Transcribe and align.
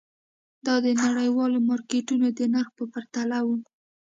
دا 0.65 0.75
د 0.85 0.87
نړیوالو 1.03 1.57
مارکېټونو 1.69 2.27
د 2.37 2.39
نرخ 2.53 2.69
په 2.77 2.85
پرتله 2.93 3.37
وو. 3.47 3.57